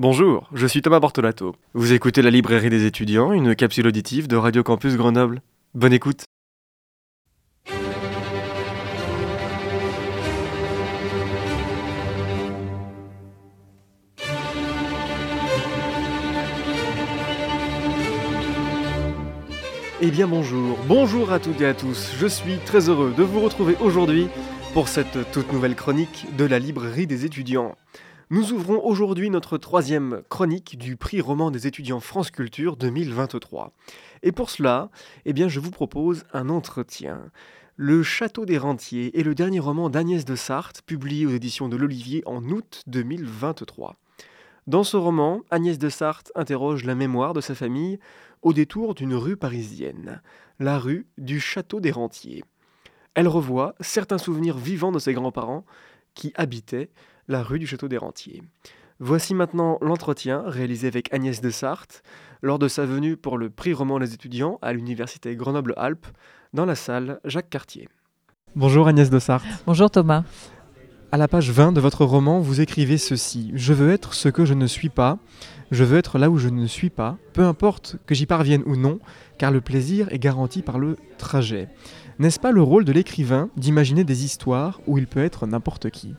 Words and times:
Bonjour, 0.00 0.48
je 0.54 0.64
suis 0.68 0.80
Thomas 0.80 1.00
Bortolato. 1.00 1.56
Vous 1.74 1.92
écoutez 1.92 2.22
la 2.22 2.30
librairie 2.30 2.70
des 2.70 2.86
étudiants, 2.86 3.32
une 3.32 3.56
capsule 3.56 3.88
auditive 3.88 4.28
de 4.28 4.36
Radio 4.36 4.62
Campus 4.62 4.94
Grenoble. 4.96 5.42
Bonne 5.74 5.92
écoute. 5.92 6.22
Eh 20.00 20.12
bien 20.12 20.28
bonjour, 20.28 20.78
bonjour 20.86 21.32
à 21.32 21.40
toutes 21.40 21.60
et 21.60 21.66
à 21.66 21.74
tous. 21.74 22.12
Je 22.16 22.28
suis 22.28 22.58
très 22.64 22.88
heureux 22.88 23.12
de 23.16 23.24
vous 23.24 23.40
retrouver 23.40 23.74
aujourd'hui 23.80 24.28
pour 24.74 24.86
cette 24.86 25.32
toute 25.32 25.52
nouvelle 25.52 25.74
chronique 25.74 26.26
de 26.36 26.44
la 26.44 26.60
librairie 26.60 27.08
des 27.08 27.24
étudiants. 27.24 27.74
Nous 28.30 28.52
ouvrons 28.52 28.84
aujourd'hui 28.84 29.30
notre 29.30 29.56
troisième 29.56 30.20
chronique 30.28 30.76
du 30.76 30.98
prix 30.98 31.22
roman 31.22 31.50
des 31.50 31.66
étudiants 31.66 31.98
France 31.98 32.30
Culture 32.30 32.76
2023. 32.76 33.72
Et 34.22 34.32
pour 34.32 34.50
cela, 34.50 34.90
eh 35.24 35.32
bien, 35.32 35.48
je 35.48 35.60
vous 35.60 35.70
propose 35.70 36.24
un 36.34 36.50
entretien. 36.50 37.30
Le 37.76 38.02
Château 38.02 38.44
des 38.44 38.58
Rentiers 38.58 39.18
est 39.18 39.22
le 39.22 39.34
dernier 39.34 39.60
roman 39.60 39.88
d'Agnès 39.88 40.26
de 40.26 40.36
Sarthe, 40.36 40.82
publié 40.82 41.24
aux 41.24 41.30
éditions 41.30 41.70
de 41.70 41.78
l'Olivier 41.78 42.22
en 42.26 42.44
août 42.50 42.82
2023. 42.86 43.96
Dans 44.66 44.84
ce 44.84 44.98
roman, 44.98 45.40
Agnès 45.50 45.78
de 45.78 45.88
Sarthe 45.88 46.30
interroge 46.34 46.84
la 46.84 46.94
mémoire 46.94 47.32
de 47.32 47.40
sa 47.40 47.54
famille 47.54 47.98
au 48.42 48.52
détour 48.52 48.94
d'une 48.94 49.14
rue 49.14 49.38
parisienne, 49.38 50.20
la 50.58 50.78
rue 50.78 51.06
du 51.16 51.40
Château 51.40 51.80
des 51.80 51.92
Rentiers. 51.92 52.44
Elle 53.14 53.26
revoit 53.26 53.74
certains 53.80 54.18
souvenirs 54.18 54.58
vivants 54.58 54.92
de 54.92 54.98
ses 54.98 55.14
grands-parents 55.14 55.64
qui 56.12 56.34
habitaient 56.36 56.90
la 57.28 57.42
rue 57.42 57.58
du 57.58 57.66
Château 57.66 57.88
des 57.88 57.98
Rentiers. 57.98 58.42
Voici 59.00 59.34
maintenant 59.34 59.78
l'entretien 59.80 60.42
réalisé 60.46 60.88
avec 60.88 61.12
Agnès 61.12 61.40
de 61.40 61.50
Sarthe 61.50 62.02
lors 62.42 62.58
de 62.58 62.68
sa 62.68 62.86
venue 62.86 63.16
pour 63.16 63.38
le 63.38 63.50
prix 63.50 63.74
roman 63.74 64.00
des 64.00 64.14
étudiants 64.14 64.58
à 64.62 64.72
l'université 64.72 65.36
Grenoble-Alpes 65.36 66.06
dans 66.54 66.64
la 66.64 66.74
salle 66.74 67.20
Jacques 67.24 67.50
Cartier. 67.50 67.88
Bonjour 68.56 68.88
Agnès 68.88 69.10
de 69.10 69.18
Sarthe. 69.18 69.46
Bonjour 69.66 69.90
Thomas. 69.90 70.24
À 71.12 71.16
la 71.16 71.28
page 71.28 71.50
20 71.50 71.72
de 71.72 71.80
votre 71.80 72.04
roman, 72.04 72.40
vous 72.40 72.60
écrivez 72.60 72.98
ceci 72.98 73.50
Je 73.54 73.72
veux 73.72 73.90
être 73.90 74.14
ce 74.14 74.28
que 74.28 74.44
je 74.44 74.54
ne 74.54 74.66
suis 74.66 74.88
pas. 74.88 75.18
Je 75.70 75.84
veux 75.84 75.98
être 75.98 76.18
là 76.18 76.30
où 76.30 76.38
je 76.38 76.48
ne 76.48 76.66
suis 76.66 76.90
pas, 76.90 77.18
peu 77.34 77.44
importe 77.44 77.96
que 78.06 78.14
j'y 78.14 78.24
parvienne 78.26 78.62
ou 78.64 78.74
non, 78.76 79.00
car 79.36 79.50
le 79.50 79.60
plaisir 79.60 80.08
est 80.12 80.18
garanti 80.18 80.62
par 80.62 80.78
le 80.78 80.96
trajet. 81.18 81.68
N'est-ce 82.18 82.40
pas 82.40 82.52
le 82.52 82.62
rôle 82.62 82.86
de 82.86 82.92
l'écrivain 82.92 83.50
d'imaginer 83.56 84.02
des 84.02 84.24
histoires 84.24 84.80
où 84.86 84.96
il 84.96 85.06
peut 85.06 85.22
être 85.22 85.46
n'importe 85.46 85.90
qui? 85.90 86.14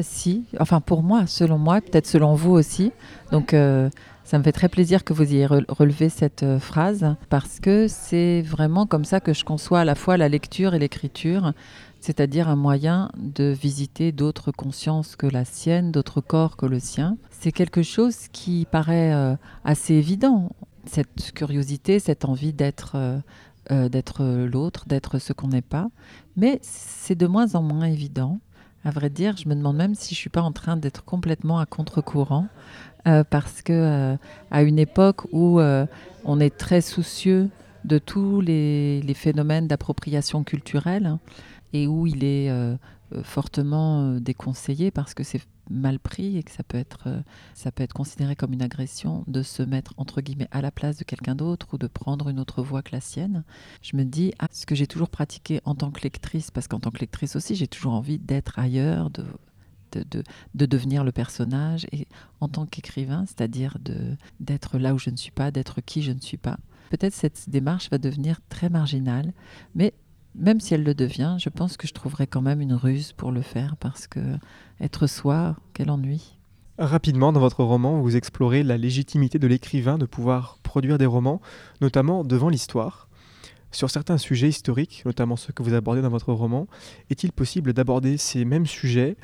Si, 0.00 0.44
enfin 0.58 0.80
pour 0.80 1.02
moi, 1.02 1.26
selon 1.26 1.58
moi, 1.58 1.80
peut-être 1.80 2.06
selon 2.06 2.34
vous 2.34 2.52
aussi. 2.52 2.92
Donc 3.30 3.52
euh, 3.52 3.90
ça 4.24 4.38
me 4.38 4.42
fait 4.42 4.52
très 4.52 4.68
plaisir 4.68 5.04
que 5.04 5.12
vous 5.12 5.22
ayez 5.22 5.46
relevé 5.46 6.08
cette 6.08 6.42
euh, 6.42 6.58
phrase 6.58 7.14
parce 7.28 7.60
que 7.60 7.88
c'est 7.88 8.40
vraiment 8.42 8.86
comme 8.86 9.04
ça 9.04 9.20
que 9.20 9.34
je 9.34 9.44
conçois 9.44 9.80
à 9.80 9.84
la 9.84 9.94
fois 9.94 10.16
la 10.16 10.28
lecture 10.28 10.74
et 10.74 10.78
l'écriture 10.78 11.52
c'est-à-dire 12.00 12.48
un 12.48 12.56
moyen 12.56 13.12
de 13.16 13.44
visiter 13.44 14.10
d'autres 14.10 14.50
consciences 14.50 15.14
que 15.14 15.26
la 15.26 15.44
sienne, 15.44 15.92
d'autres 15.92 16.20
corps 16.20 16.56
que 16.56 16.66
le 16.66 16.80
sien. 16.80 17.16
C'est 17.30 17.52
quelque 17.52 17.82
chose 17.82 18.16
qui 18.32 18.66
paraît 18.68 19.12
euh, 19.12 19.36
assez 19.64 19.94
évident, 19.94 20.50
cette 20.84 21.32
curiosité, 21.32 22.00
cette 22.00 22.24
envie 22.24 22.52
d'être 22.52 22.96
d'être 23.70 24.24
l'autre, 24.24 24.86
d'être 24.86 25.18
ce 25.20 25.32
qu'on 25.32 25.48
n'est 25.48 25.62
pas, 25.62 25.88
mais 26.36 26.58
c'est 26.62 27.14
de 27.14 27.28
moins 27.28 27.54
en 27.54 27.62
moins 27.62 27.86
évident. 27.86 28.40
À 28.84 28.90
vrai 28.90 29.10
dire, 29.10 29.36
je 29.36 29.48
me 29.48 29.54
demande 29.54 29.76
même 29.76 29.94
si 29.94 30.14
je 30.14 30.18
suis 30.20 30.30
pas 30.30 30.42
en 30.42 30.52
train 30.52 30.76
d'être 30.76 31.04
complètement 31.04 31.60
à 31.60 31.66
contre-courant, 31.66 32.46
parce 33.04 33.62
que 33.62 34.16
à 34.50 34.62
une 34.62 34.78
époque 34.78 35.22
où 35.32 35.60
on 36.24 36.40
est 36.40 36.56
très 36.56 36.80
soucieux 36.80 37.48
de 37.84 37.98
tous 37.98 38.40
les, 38.40 39.14
phénomènes 39.14 39.68
d'appropriation 39.68 40.44
culturelle, 40.44 41.18
et 41.72 41.86
où 41.86 42.06
il 42.06 42.24
est 42.24 42.50
euh, 42.50 42.76
euh, 43.14 43.22
fortement 43.22 44.02
euh, 44.02 44.20
déconseillé 44.20 44.90
parce 44.90 45.14
que 45.14 45.22
c'est 45.22 45.40
mal 45.70 45.98
pris 45.98 46.36
et 46.36 46.42
que 46.42 46.50
ça 46.50 46.64
peut 46.64 46.76
être 46.76 47.22
ça 47.54 47.70
peut 47.70 47.84
être 47.84 47.94
considéré 47.94 48.34
comme 48.34 48.52
une 48.52 48.62
agression 48.62 49.24
de 49.28 49.42
se 49.42 49.62
mettre 49.62 49.94
entre 49.96 50.20
guillemets 50.20 50.48
à 50.50 50.60
la 50.60 50.72
place 50.72 50.96
de 50.96 51.04
quelqu'un 51.04 51.36
d'autre 51.36 51.68
ou 51.72 51.78
de 51.78 51.86
prendre 51.86 52.28
une 52.28 52.40
autre 52.40 52.62
voie 52.62 52.82
que 52.82 52.90
la 52.92 53.00
sienne. 53.00 53.44
Je 53.80 53.96
me 53.96 54.04
dis 54.04 54.32
ah, 54.40 54.48
ce 54.50 54.66
que 54.66 54.74
j'ai 54.74 54.88
toujours 54.88 55.08
pratiqué 55.08 55.60
en 55.64 55.74
tant 55.74 55.90
que 55.90 56.02
lectrice 56.02 56.50
parce 56.50 56.66
qu'en 56.66 56.80
tant 56.80 56.90
que 56.90 56.98
lectrice 56.98 57.36
aussi 57.36 57.54
j'ai 57.54 57.68
toujours 57.68 57.92
envie 57.92 58.18
d'être 58.18 58.58
ailleurs, 58.58 59.10
de 59.10 59.24
de, 59.92 60.04
de, 60.10 60.22
de, 60.54 60.66
devenir 60.66 61.04
le 61.04 61.12
personnage 61.12 61.86
et 61.92 62.08
en 62.40 62.48
tant 62.48 62.64
qu'écrivain, 62.64 63.24
c'est-à-dire 63.26 63.76
d'être 64.40 64.78
là 64.78 64.94
où 64.94 64.98
je 64.98 65.10
ne 65.10 65.16
suis 65.16 65.30
pas, 65.30 65.50
d'être 65.50 65.82
qui 65.82 66.02
je 66.02 66.12
ne 66.12 66.20
suis 66.20 66.38
pas. 66.38 66.56
Peut-être 66.92 67.14
cette 67.14 67.48
démarche 67.48 67.88
va 67.90 67.96
devenir 67.96 68.42
très 68.50 68.68
marginale, 68.68 69.32
mais 69.74 69.94
même 70.34 70.60
si 70.60 70.74
elle 70.74 70.84
le 70.84 70.94
devient, 70.94 71.36
je 71.38 71.48
pense 71.48 71.78
que 71.78 71.88
je 71.88 71.94
trouverai 71.94 72.26
quand 72.26 72.42
même 72.42 72.60
une 72.60 72.74
ruse 72.74 73.14
pour 73.14 73.32
le 73.32 73.40
faire 73.40 73.76
parce 73.78 74.06
que 74.06 74.20
être 74.78 75.06
soi, 75.06 75.56
quel 75.72 75.90
ennui. 75.90 76.36
Rapidement, 76.76 77.32
dans 77.32 77.40
votre 77.40 77.64
roman, 77.64 78.02
vous 78.02 78.14
explorez 78.14 78.62
la 78.62 78.76
légitimité 78.76 79.38
de 79.38 79.46
l'écrivain 79.46 79.96
de 79.96 80.04
pouvoir 80.04 80.58
produire 80.62 80.98
des 80.98 81.06
romans, 81.06 81.40
notamment 81.80 82.24
devant 82.24 82.50
l'histoire. 82.50 83.08
Sur 83.70 83.88
certains 83.88 84.18
sujets 84.18 84.50
historiques, 84.50 85.02
notamment 85.06 85.36
ceux 85.36 85.54
que 85.54 85.62
vous 85.62 85.72
abordez 85.72 86.02
dans 86.02 86.10
votre 86.10 86.34
roman, 86.34 86.66
est-il 87.08 87.32
possible 87.32 87.72
d'aborder 87.72 88.18
ces 88.18 88.44
mêmes 88.44 88.66
sujets 88.66 89.16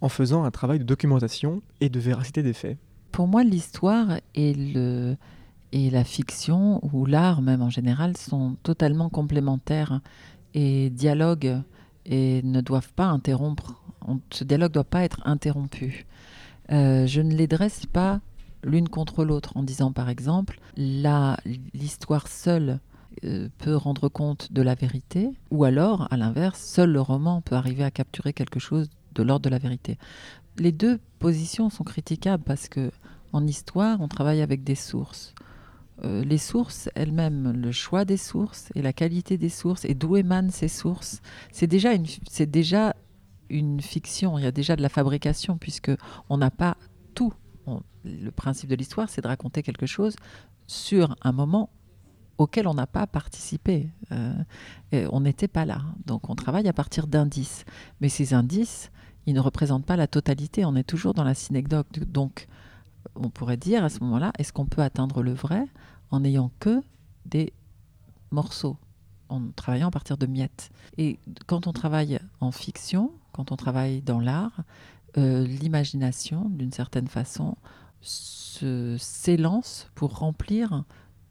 en 0.00 0.08
faisant 0.08 0.44
un 0.44 0.52
travail 0.52 0.78
de 0.78 0.84
documentation 0.84 1.60
et 1.80 1.88
de 1.88 1.98
véracité 1.98 2.44
des 2.44 2.52
faits? 2.52 2.78
Pour 3.10 3.26
moi, 3.26 3.42
l'histoire 3.42 4.20
et, 4.36 4.54
le, 4.54 5.16
et 5.72 5.90
la 5.90 6.04
fiction, 6.04 6.80
ou 6.92 7.06
l'art 7.06 7.42
même 7.42 7.62
en 7.62 7.70
général, 7.70 8.16
sont 8.16 8.56
totalement 8.62 9.08
complémentaires 9.08 10.00
et 10.54 10.90
dialogue 10.90 11.62
et 12.06 12.42
ne 12.42 12.60
doivent 12.60 12.92
pas 12.94 13.06
interrompre. 13.06 13.82
ce 14.30 14.44
dialogue 14.44 14.70
ne 14.70 14.74
doit 14.74 14.84
pas 14.84 15.02
être 15.02 15.20
interrompu. 15.24 16.06
Euh, 16.72 17.06
je 17.06 17.20
ne 17.20 17.34
les 17.34 17.46
dresse 17.46 17.86
pas 17.86 18.20
l'une 18.64 18.88
contre 18.88 19.24
l'autre 19.24 19.56
en 19.56 19.62
disant 19.62 19.92
par 19.92 20.08
exemple 20.08 20.58
l'histoire 20.76 22.26
seule 22.26 22.80
euh, 23.24 23.48
peut 23.58 23.76
rendre 23.76 24.08
compte 24.08 24.52
de 24.52 24.62
la 24.62 24.74
vérité 24.74 25.30
ou 25.50 25.64
alors 25.64 26.08
à 26.10 26.16
l'inverse 26.16 26.60
seul 26.60 26.90
le 26.90 27.00
roman 27.00 27.40
peut 27.40 27.54
arriver 27.54 27.84
à 27.84 27.90
capturer 27.90 28.32
quelque 28.32 28.58
chose 28.58 28.90
de 29.14 29.22
l'ordre 29.22 29.44
de 29.44 29.50
la 29.50 29.58
vérité. 29.58 29.96
Les 30.58 30.72
deux 30.72 30.98
positions 31.18 31.70
sont 31.70 31.84
critiquables 31.84 32.42
parce 32.42 32.68
que 32.68 32.90
en 33.32 33.46
histoire 33.46 34.00
on 34.00 34.08
travaille 34.08 34.42
avec 34.42 34.64
des 34.64 34.74
sources. 34.74 35.34
Euh, 36.04 36.22
les 36.24 36.38
sources 36.38 36.90
elles-mêmes, 36.94 37.52
le 37.52 37.72
choix 37.72 38.04
des 38.04 38.18
sources 38.18 38.70
et 38.74 38.82
la 38.82 38.92
qualité 38.92 39.38
des 39.38 39.48
sources 39.48 39.86
et 39.86 39.94
d'où 39.94 40.16
émanent 40.16 40.50
ces 40.50 40.68
sources, 40.68 41.22
c'est 41.52 41.66
déjà 41.66 41.94
une, 41.94 42.04
c'est 42.28 42.50
déjà 42.50 42.94
une 43.48 43.80
fiction. 43.80 44.38
Il 44.38 44.44
y 44.44 44.46
a 44.46 44.52
déjà 44.52 44.76
de 44.76 44.82
la 44.82 44.90
fabrication 44.90 45.56
puisque 45.56 45.90
on 46.28 46.36
n'a 46.36 46.50
pas 46.50 46.76
tout. 47.14 47.32
le 48.04 48.30
principe 48.30 48.70
de 48.70 48.76
l'histoire, 48.76 49.08
c'est 49.08 49.22
de 49.22 49.28
raconter 49.28 49.62
quelque 49.62 49.86
chose 49.86 50.16
sur 50.66 51.16
un 51.22 51.32
moment 51.32 51.70
auquel 52.38 52.68
on 52.68 52.74
n'a 52.74 52.86
pas 52.86 53.06
participé. 53.06 53.88
Euh, 54.12 54.34
on 54.92 55.20
n'était 55.20 55.48
pas 55.48 55.64
là. 55.64 55.80
Donc 56.04 56.28
on 56.28 56.34
travaille 56.34 56.68
à 56.68 56.72
partir 56.72 57.06
d'indices. 57.06 57.64
Mais 58.00 58.08
ces 58.08 58.34
indices, 58.34 58.90
ils 59.26 59.34
ne 59.34 59.40
représentent 59.40 59.86
pas 59.86 59.96
la 59.96 60.06
totalité. 60.06 60.64
On 60.64 60.76
est 60.76 60.84
toujours 60.84 61.14
dans 61.14 61.24
la 61.24 61.34
synecdoque. 61.34 61.98
Donc 62.06 62.46
on 63.14 63.30
pourrait 63.30 63.56
dire 63.56 63.84
à 63.84 63.88
ce 63.88 64.00
moment-là, 64.00 64.32
est-ce 64.38 64.52
qu'on 64.52 64.66
peut 64.66 64.82
atteindre 64.82 65.22
le 65.22 65.32
vrai 65.32 65.64
en 66.10 66.20
n'ayant 66.20 66.50
que 66.60 66.82
des 67.24 67.52
morceaux, 68.30 68.76
en 69.28 69.40
travaillant 69.54 69.88
à 69.88 69.90
partir 69.90 70.16
de 70.16 70.26
miettes? 70.26 70.70
Et 70.98 71.18
quand 71.46 71.66
on 71.66 71.72
travaille 71.72 72.18
en 72.40 72.52
fiction, 72.52 73.12
quand 73.32 73.52
on 73.52 73.56
travaille 73.56 74.02
dans 74.02 74.20
l'art, 74.20 74.62
euh, 75.18 75.46
l'imagination, 75.46 76.48
d'une 76.50 76.72
certaine 76.72 77.08
façon, 77.08 77.56
s'élance 78.02 79.90
pour 79.94 80.18
remplir 80.18 80.84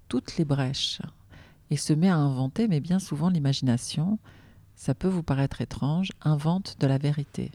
toutes 0.08 0.38
les 0.38 0.46
brèches 0.46 1.02
et 1.72 1.78
se 1.78 1.94
met 1.94 2.10
à 2.10 2.16
inventer, 2.16 2.68
mais 2.68 2.80
bien 2.80 3.00
souvent 3.00 3.30
l'imagination, 3.30 4.20
ça 4.76 4.94
peut 4.94 5.08
vous 5.08 5.24
paraître 5.24 5.62
étrange, 5.62 6.12
invente 6.22 6.78
de 6.80 6.88
la 6.88 6.98
vérité. 6.98 7.52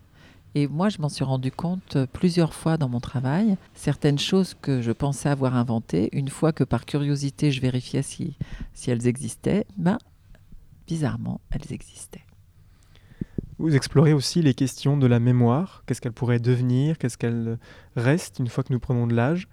Et 0.54 0.66
moi, 0.66 0.88
je 0.88 0.98
m'en 1.00 1.08
suis 1.08 1.24
rendu 1.24 1.52
compte 1.52 1.96
euh, 1.96 2.06
plusieurs 2.12 2.54
fois 2.54 2.76
dans 2.76 2.88
mon 2.88 3.00
travail. 3.00 3.56
Certaines 3.74 4.18
choses 4.18 4.54
que 4.60 4.82
je 4.82 4.90
pensais 4.90 5.28
avoir 5.28 5.54
inventées, 5.54 6.08
une 6.12 6.28
fois 6.28 6.52
que 6.52 6.64
par 6.64 6.86
curiosité, 6.86 7.52
je 7.52 7.60
vérifiais 7.60 8.02
si, 8.02 8.36
si 8.72 8.90
elles 8.90 9.06
existaient, 9.06 9.64
ben, 9.76 9.98
bizarrement, 10.86 11.40
elles 11.50 11.72
existaient. 11.72 12.24
Vous 13.58 13.76
explorez 13.76 14.12
aussi 14.12 14.42
les 14.42 14.54
questions 14.54 14.96
de 14.96 15.06
la 15.06 15.20
mémoire. 15.20 15.84
Qu'est-ce 15.86 16.00
qu'elle 16.00 16.14
pourrait 16.14 16.40
devenir? 16.40 16.98
Qu'est-ce 16.98 17.18
qu'elle 17.18 17.58
reste 17.94 18.38
une 18.38 18.48
fois 18.48 18.64
que 18.64 18.72
nous 18.72 18.80
prenons 18.80 19.06
de 19.06 19.14
l'âge? 19.14 19.48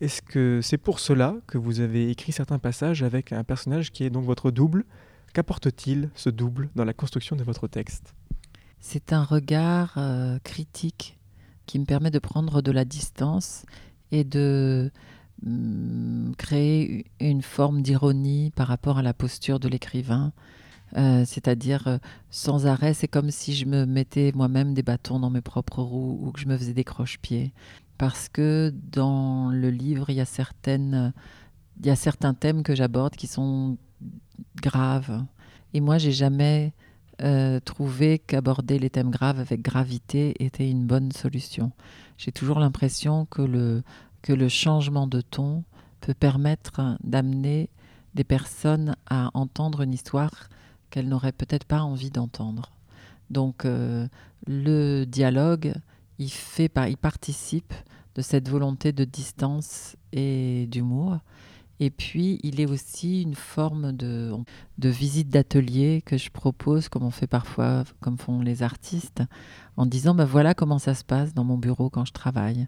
Est-ce 0.00 0.22
que 0.22 0.60
c'est 0.62 0.78
pour 0.78 1.00
cela 1.00 1.34
que 1.48 1.58
vous 1.58 1.80
avez 1.80 2.08
écrit 2.08 2.30
certains 2.30 2.60
passages 2.60 3.02
avec 3.02 3.32
un 3.32 3.42
personnage 3.42 3.90
qui 3.90 4.04
est 4.04 4.10
donc 4.10 4.24
votre 4.24 4.52
double? 4.52 4.84
Qu'apporte-t-il 5.34 6.08
ce 6.14 6.30
double 6.30 6.70
dans 6.76 6.84
la 6.84 6.94
construction 6.94 7.34
de 7.34 7.42
votre 7.42 7.66
texte? 7.66 8.14
C'est 8.80 9.12
un 9.12 9.24
regard 9.24 9.94
euh, 9.96 10.38
critique 10.44 11.18
qui 11.66 11.78
me 11.78 11.84
permet 11.84 12.10
de 12.10 12.18
prendre 12.18 12.62
de 12.62 12.72
la 12.72 12.84
distance 12.84 13.66
et 14.10 14.24
de 14.24 14.90
mm, 15.42 16.32
créer 16.38 17.06
une 17.20 17.42
forme 17.42 17.82
d'ironie 17.82 18.50
par 18.56 18.68
rapport 18.68 18.98
à 18.98 19.02
la 19.02 19.14
posture 19.14 19.60
de 19.60 19.68
l'écrivain. 19.68 20.32
Euh, 20.96 21.24
c'est-à-dire 21.26 21.86
euh, 21.86 21.98
sans 22.30 22.66
arrêt, 22.66 22.94
c'est 22.94 23.08
comme 23.08 23.30
si 23.30 23.54
je 23.54 23.66
me 23.66 23.84
mettais 23.84 24.32
moi-même 24.34 24.72
des 24.72 24.82
bâtons 24.82 25.20
dans 25.20 25.28
mes 25.28 25.42
propres 25.42 25.82
roues 25.82 26.18
ou 26.22 26.32
que 26.32 26.40
je 26.40 26.48
me 26.48 26.56
faisais 26.56 26.72
des 26.72 26.84
croche-pieds. 26.84 27.52
Parce 27.98 28.28
que 28.28 28.72
dans 28.92 29.50
le 29.50 29.70
livre, 29.70 30.08
il 30.08 30.16
y 30.16 30.20
a, 30.20 30.24
il 30.66 31.86
y 31.86 31.90
a 31.90 31.96
certains 31.96 32.34
thèmes 32.34 32.62
que 32.62 32.74
j'aborde 32.74 33.16
qui 33.16 33.26
sont 33.26 33.76
graves. 34.62 35.24
Et 35.74 35.80
moi, 35.80 35.98
j'ai 35.98 36.12
jamais 36.12 36.72
euh, 37.22 37.58
trouvé 37.60 38.18
qu'aborder 38.18 38.78
les 38.78 38.90
thèmes 38.90 39.10
graves 39.10 39.40
avec 39.40 39.62
gravité 39.62 40.34
était 40.38 40.70
une 40.70 40.86
bonne 40.86 41.10
solution. 41.12 41.72
J'ai 42.16 42.32
toujours 42.32 42.60
l'impression 42.60 43.26
que 43.26 43.42
le, 43.42 43.82
que 44.22 44.32
le 44.32 44.48
changement 44.48 45.06
de 45.06 45.20
ton 45.20 45.64
peut 46.00 46.14
permettre 46.14 46.96
d'amener 47.02 47.70
des 48.14 48.24
personnes 48.24 48.96
à 49.08 49.30
entendre 49.34 49.82
une 49.82 49.92
histoire 49.92 50.48
qu'elles 50.90 51.08
n'auraient 51.08 51.32
peut-être 51.32 51.64
pas 51.64 51.82
envie 51.82 52.10
d'entendre. 52.10 52.70
Donc 53.30 53.64
euh, 53.64 54.06
le 54.46 55.04
dialogue, 55.04 55.74
il, 56.18 56.30
fait, 56.30 56.70
il 56.88 56.96
participe 56.96 57.74
de 58.14 58.22
cette 58.22 58.48
volonté 58.48 58.92
de 58.92 59.04
distance 59.04 59.96
et 60.12 60.66
d'humour. 60.70 61.18
Et 61.80 61.90
puis, 61.90 62.40
il 62.42 62.60
est 62.60 62.66
aussi 62.66 63.22
une 63.22 63.34
forme 63.34 63.92
de, 63.92 64.32
de 64.78 64.88
visite 64.88 65.28
d'atelier 65.28 66.02
que 66.04 66.16
je 66.16 66.30
propose, 66.30 66.88
comme 66.88 67.04
on 67.04 67.10
fait 67.10 67.26
parfois, 67.26 67.84
comme 68.00 68.18
font 68.18 68.40
les 68.40 68.62
artistes, 68.62 69.22
en 69.76 69.86
disant, 69.86 70.14
ben 70.14 70.24
voilà 70.24 70.54
comment 70.54 70.78
ça 70.78 70.94
se 70.94 71.04
passe 71.04 71.34
dans 71.34 71.44
mon 71.44 71.56
bureau 71.56 71.88
quand 71.88 72.04
je 72.04 72.12
travaille. 72.12 72.66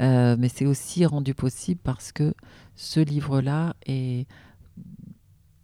Euh, 0.00 0.36
mais 0.38 0.48
c'est 0.48 0.66
aussi 0.66 1.04
rendu 1.04 1.34
possible 1.34 1.80
parce 1.82 2.12
que 2.12 2.34
ce 2.74 3.00
livre-là 3.00 3.74
est 3.86 4.26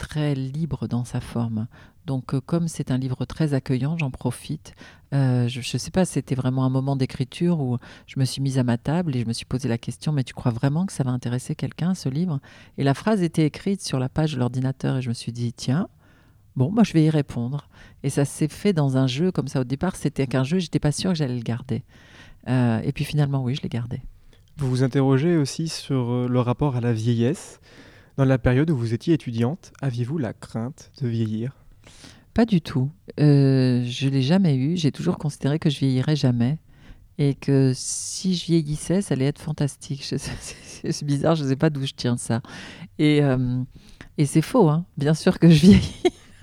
très 0.07 0.37
libre 0.37 0.87
dans 0.87 1.05
sa 1.05 1.21
forme. 1.21 1.67
Donc, 2.07 2.33
euh, 2.33 2.41
comme 2.41 2.69
c'est 2.69 2.93
un 2.93 2.99
livre 2.99 3.25
très 3.25 3.55
accueillant, 3.55 3.99
j'en 3.99 4.13
profite. 4.13 4.75
Euh, 5.13 5.49
je 5.49 5.59
ne 5.59 5.79
sais 5.79 5.91
pas, 5.91 6.05
c'était 6.05 6.37
vraiment 6.37 6.65
un 6.65 6.71
moment 6.71 6.95
d'écriture 6.95 7.61
où 7.61 7.79
je 8.07 8.21
me 8.21 8.25
suis 8.25 8.41
mise 8.41 8.59
à 8.59 8.63
ma 8.63 8.79
table 8.79 9.17
et 9.17 9.21
je 9.23 9.27
me 9.27 9.33
suis 9.33 9.47
posé 9.47 9.69
la 9.69 9.79
question, 9.79 10.13
mais 10.13 10.23
tu 10.23 10.33
crois 10.33 10.53
vraiment 10.53 10.87
que 10.87 10.93
ça 10.93 11.03
va 11.03 11.11
intéresser 11.11 11.57
quelqu'un, 11.57 11.95
ce 11.95 12.09
livre? 12.09 12.39
Et 12.79 12.85
la 12.85 12.95
phrase 12.95 13.23
était 13.23 13.45
écrite 13.45 13.83
sur 13.83 13.99
la 13.99 14.09
page 14.09 14.35
de 14.35 14.39
l'ordinateur 14.39 14.99
et 14.99 15.03
je 15.03 15.09
me 15.09 15.15
suis 15.15 15.33
dit, 15.33 15.53
tiens, 15.53 15.89
bon, 16.55 16.71
moi 16.71 16.85
je 16.85 16.93
vais 16.93 17.05
y 17.05 17.11
répondre. 17.11 17.69
Et 18.05 18.11
ça 18.11 18.25
s'est 18.25 18.49
fait 18.49 18.73
dans 18.73 18.97
un 18.97 19.09
jeu 19.09 19.33
comme 19.33 19.49
ça. 19.49 19.61
Au 19.61 19.65
départ, 19.65 19.97
c'était 19.97 20.29
qu'un 20.29 20.45
jeu, 20.45 20.61
j'étais 20.61 20.79
pas 20.79 20.93
sûre 20.93 21.11
que 21.11 21.17
j'allais 21.17 21.37
le 21.37 21.43
garder. 21.43 21.83
Euh, 22.47 22.81
et 22.85 22.93
puis 22.93 23.05
finalement, 23.05 23.43
oui, 23.43 23.57
je 23.57 23.63
l'ai 23.63 23.69
gardé. 23.69 24.01
Vous 24.57 24.71
vous 24.71 24.83
interrogez 24.85 25.37
aussi 25.37 25.67
sur 25.67 26.29
le 26.29 26.41
rapport 26.41 26.77
à 26.77 26.81
la 26.81 26.93
vieillesse. 26.93 27.61
Dans 28.17 28.25
la 28.25 28.39
période 28.39 28.71
où 28.71 28.77
vous 28.77 28.95
étiez 28.95 29.13
étudiante, 29.13 29.73
aviez-vous 29.83 30.17
la 30.17 30.33
crainte 30.33 30.91
de 31.03 31.09
vieillir? 31.09 31.53
Pas 32.33 32.47
du 32.47 32.63
tout. 32.63 32.91
Euh, 33.21 33.83
je 33.85 34.09
l'ai 34.09 34.23
jamais 34.23 34.57
eu. 34.57 34.77
J'ai 34.77 34.91
toujours 34.91 35.19
considéré 35.19 35.59
que 35.59 35.69
je 35.69 35.79
vieillirais 35.79 36.17
jamais 36.17 36.59
et 37.19 37.35
que 37.35 37.73
si 37.75 38.35
je 38.35 38.47
vieillissais, 38.47 39.03
ça 39.03 39.15
allait 39.15 39.27
être 39.27 39.41
fantastique. 39.41 40.03
C'est 40.83 41.05
bizarre, 41.05 41.35
je 41.35 41.45
ne 41.45 41.49
sais 41.49 41.57
pas 41.57 41.69
d'où 41.69 41.85
je 41.85 41.93
tiens 41.95 42.17
ça. 42.17 42.41
Et, 42.99 43.23
euh, 43.23 43.63
et 44.19 44.25
c'est 44.25 44.43
faux, 44.43 44.69
hein. 44.69 44.85
bien 44.97 45.15
sûr 45.15 45.39
que 45.39 45.49
je 45.49 45.61
vieillis. 45.61 46.03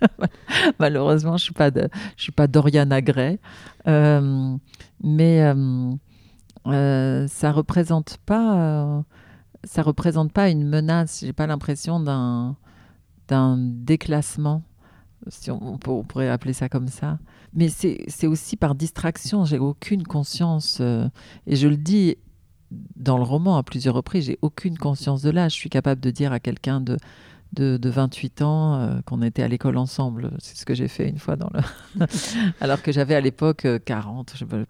Malheureusement, 0.79 1.37
je 1.37 1.51
ne 1.51 1.87
suis, 2.17 2.31
pas 2.31 2.47
Dorian 2.47 2.87
Gray. 3.01 3.39
Euh, 3.87 4.57
mais 5.01 5.41
euh, 5.41 7.27
ça 7.27 7.49
ne 7.49 7.53
représente, 7.53 8.17
pas, 8.25 9.03
ça 9.63 9.81
représente 9.81 10.31
pas 10.31 10.49
une 10.49 10.67
menace. 10.67 11.21
Je 11.21 11.27
n'ai 11.27 11.33
pas 11.33 11.47
l'impression 11.47 11.99
d'un 11.99 13.57
déclassement 13.57 14.63
si 15.27 15.51
on, 15.51 15.77
pourrait 15.77 16.29
appeler 16.29 16.53
ça 16.53 16.69
comme 16.69 16.87
ça. 16.87 17.19
Mais 17.53 17.69
c'est 17.69 18.27
aussi 18.27 18.57
par 18.57 18.75
distraction, 18.75 19.45
j'ai 19.45 19.59
aucune 19.59 20.03
conscience, 20.03 20.79
euh, 20.81 21.07
et 21.47 21.55
je 21.55 21.67
le 21.67 21.77
dis 21.77 22.17
dans 22.95 23.17
le 23.17 23.23
roman 23.23 23.57
à 23.57 23.63
plusieurs 23.63 23.93
reprises, 23.93 24.25
j'ai 24.25 24.39
aucune 24.41 24.77
conscience 24.77 25.21
de 25.21 25.29
l'âge. 25.29 25.53
Je 25.53 25.57
suis 25.57 25.69
capable 25.69 26.01
de 26.01 26.09
dire 26.09 26.31
à 26.31 26.39
quelqu'un 26.39 26.81
de, 26.81 26.97
de, 27.53 27.89
28 27.89 28.41
ans 28.41 28.75
euh, 28.75 29.01
qu'on 29.05 29.21
était 29.21 29.43
à 29.43 29.47
l'école 29.47 29.77
ensemble. 29.77 30.31
C'est 30.39 30.57
ce 30.57 30.65
que 30.65 30.73
j'ai 30.73 30.87
fait 30.87 31.07
une 31.07 31.19
fois 31.19 31.35
dans 31.35 31.51
le... 31.53 32.05
Alors 32.61 32.81
que 32.81 32.91
j'avais 32.91 33.13
à 33.13 33.21
l'époque 33.21 33.67
40, 33.85 34.33
euh, 34.51 34.65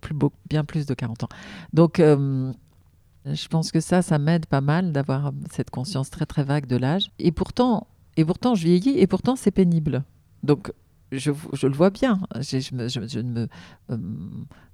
bien 0.50 0.66
plus 0.66 0.86
de 0.86 0.94
40 0.94 1.24
ans. 1.24 1.30
Donc, 1.72 2.02
je 3.26 3.48
pense 3.48 3.72
que 3.72 3.80
ça, 3.80 4.02
ça 4.02 4.20
m'aide 4.20 4.46
pas 4.46 4.62
mal 4.62 4.92
d'avoir 4.92 5.32
cette 5.52 5.70
conscience 5.70 6.10
très 6.10 6.26
très 6.26 6.44
vague 6.44 6.66
de 6.66 6.76
l'âge. 6.76 7.10
Et 7.20 7.32
pourtant, 7.32 7.88
et 8.18 8.26
pourtant, 8.26 8.56
je 8.56 8.66
vieillis, 8.66 9.00
et 9.00 9.08
pourtant, 9.08 9.36
c'est 9.36 9.52
pénible. 9.52 10.04
Donc, 10.44 10.72
je, 11.12 11.32
le 11.32 11.74
vois 11.74 11.90
bien. 11.90 12.20
Je, 12.36 12.60
euh, 12.76 13.98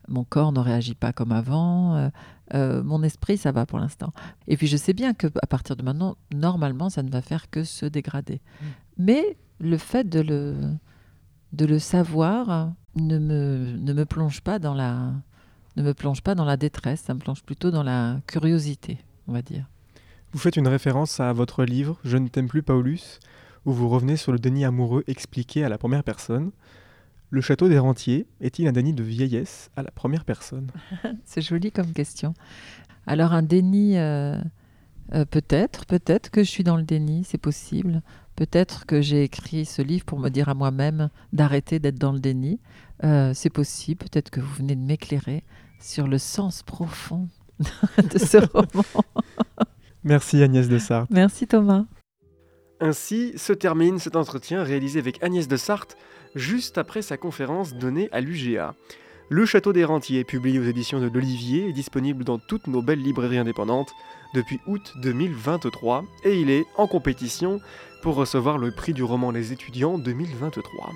mon 0.08 0.24
corps 0.24 0.52
ne 0.52 0.60
réagit 0.60 0.96
pas 0.96 1.14
comme 1.14 1.32
avant. 1.32 1.96
Euh, 1.96 2.10
euh, 2.54 2.84
mon 2.84 3.04
esprit, 3.04 3.38
ça 3.38 3.52
va 3.52 3.66
pour 3.66 3.80
l'instant. 3.80 4.14
Et 4.48 4.58
puis, 4.58 4.68
je 4.68 4.78
sais 4.78 4.94
bien 4.94 5.14
que 5.14 5.28
à 5.42 5.48
partir 5.48 5.76
de 5.76 5.84
maintenant, 5.84 6.18
normalement, 6.34 6.90
ça 6.90 7.04
ne 7.04 7.10
va 7.10 7.22
faire 7.22 7.50
que 7.50 7.64
se 7.64 7.86
dégrader. 7.86 8.42
Mm. 8.62 8.66
Mais 8.98 9.38
le 9.60 9.78
fait 9.78 10.08
de 10.08 10.22
le, 10.22 10.56
de 11.54 11.66
le 11.66 11.80
savoir 11.80 12.74
ne 12.96 13.20
me, 13.20 13.78
ne 13.78 13.94
me 13.94 14.06
plonge 14.06 14.42
pas 14.42 14.60
dans 14.60 14.74
la 14.74 15.14
ne 15.80 15.88
me 15.88 15.94
plonge 15.94 16.22
pas 16.22 16.36
dans 16.36 16.46
la 16.46 16.58
détresse, 16.58 17.02
ça 17.02 17.14
me 17.14 17.20
plonge 17.20 17.44
plutôt 17.44 17.72
dans 17.72 17.84
la 17.84 18.20
curiosité, 18.28 18.98
on 19.28 19.34
va 19.34 19.42
dire. 19.42 19.66
Vous 20.32 20.40
faites 20.40 20.58
une 20.58 20.68
référence 20.68 21.20
à 21.20 21.34
votre 21.34 21.64
livre 21.64 22.00
Je 22.04 22.18
ne 22.18 22.28
t'aime 22.28 22.48
plus 22.48 22.64
Paulus, 22.64 23.20
où 23.66 23.72
vous 23.72 23.90
revenez 23.90 24.18
sur 24.18 24.32
le 24.32 24.40
déni 24.40 24.66
amoureux 24.66 25.04
expliqué 25.08 25.64
à 25.64 25.70
la 25.70 25.78
première 25.78 26.04
personne. 26.04 26.52
Le 27.32 27.42
château 27.42 27.70
des 27.70 27.80
rentiers 27.80 28.28
est-il 28.42 28.68
un 28.68 28.72
déni 28.72 28.94
de 28.94 29.04
vieillesse 29.04 29.70
à 29.76 29.84
la 29.84 29.92
première 29.92 30.26
personne? 30.26 30.72
C'est 31.26 31.42
joli 31.42 31.72
comme 31.72 31.94
question. 31.94 32.34
Alors 33.06 33.34
un 33.34 33.44
déni, 33.44 33.98
euh, 33.98 34.40
euh, 35.14 35.26
peut-être, 35.26 35.86
peut-être 35.86 36.30
que 36.30 36.44
je 36.44 36.50
suis 36.50 36.64
dans 36.64 36.78
le 36.78 36.84
déni, 36.84 37.24
c'est 37.24 37.40
possible. 37.40 38.02
Peut-être 38.36 38.86
que 38.86 39.02
j'ai 39.02 39.24
écrit 39.24 39.66
ce 39.66 39.82
livre 39.82 40.06
pour 40.06 40.20
me 40.20 40.30
dire 40.30 40.50
à 40.50 40.54
moi-même 40.54 41.10
d'arrêter 41.34 41.80
d'être 41.80 41.98
dans 41.98 42.12
le 42.12 42.20
déni. 42.20 42.60
Euh, 43.04 43.34
c'est 43.34 43.50
possible, 43.50 44.00
peut-être 44.00 44.30
que 44.30 44.40
vous 44.40 44.54
venez 44.54 44.76
de 44.76 44.82
m'éclairer 44.82 45.44
sur 45.80 46.08
le 46.08 46.18
sens 46.18 46.64
profond 46.64 47.28
de 47.60 48.18
ce 48.18 48.38
roman. 48.54 49.04
Merci 50.04 50.42
Agnès 50.42 50.70
de 50.70 50.78
Sartre. 50.78 51.12
Merci 51.12 51.48
Thomas. 51.48 51.86
Ainsi 52.80 53.34
se 53.38 53.52
termine 53.52 54.00
cet 54.00 54.16
entretien 54.16 54.64
réalisé 54.64 55.00
avec 55.00 55.22
Agnès 55.22 55.48
de 55.48 55.58
Sarthe 55.58 55.98
juste 56.36 56.78
après 56.78 57.02
sa 57.02 57.18
conférence 57.18 57.74
donnée 57.74 58.10
à 58.12 58.22
l'UGA. 58.22 58.76
Le 59.32 59.46
Château 59.46 59.74
des 59.74 59.84
Rentiers, 59.86 60.24
publié 60.24 60.58
aux 60.58 60.64
éditions 60.64 61.00
de 61.00 61.08
l'Olivier, 61.08 61.70
est 61.70 61.74
disponible 61.74 62.24
dans 62.24 62.40
toutes 62.40 62.66
nos 62.68 62.82
belles 62.82 63.02
librairies 63.02 63.38
indépendantes 63.38 63.92
depuis 64.34 64.60
août 64.66 64.94
2023 65.04 66.04
et 66.24 66.40
il 66.40 66.50
est 66.50 66.66
en 66.78 66.88
compétition 66.88 67.60
pour 68.02 68.16
recevoir 68.16 68.58
le 68.58 68.72
prix 68.72 68.94
du 68.94 69.04
roman 69.04 69.30
Les 69.30 69.52
étudiants 69.52 69.98
2023. 69.98 70.90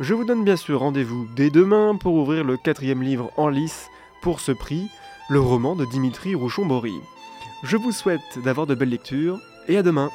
Je 0.00 0.12
vous 0.12 0.24
donne 0.24 0.44
bien 0.44 0.56
sûr 0.56 0.80
rendez-vous 0.80 1.26
dès 1.36 1.50
demain 1.50 1.96
pour 1.96 2.14
ouvrir 2.14 2.44
le 2.44 2.56
quatrième 2.56 3.02
livre 3.02 3.30
en 3.36 3.48
lice 3.48 3.88
pour 4.24 4.40
ce 4.40 4.52
prix, 4.52 4.88
le 5.28 5.38
roman 5.38 5.76
de 5.76 5.84
Dimitri 5.84 6.34
Rouchon-Bory. 6.34 6.94
Je 7.62 7.76
vous 7.76 7.92
souhaite 7.92 8.38
d'avoir 8.42 8.66
de 8.66 8.74
belles 8.74 8.88
lectures 8.88 9.38
et 9.68 9.76
à 9.76 9.82
demain 9.82 10.10